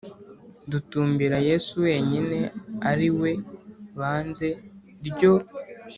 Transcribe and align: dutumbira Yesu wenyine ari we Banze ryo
dutumbira 0.71 1.37
Yesu 1.49 1.73
wenyine 1.85 2.39
ari 2.91 3.09
we 3.19 3.31
Banze 3.97 4.49
ryo 5.07 5.33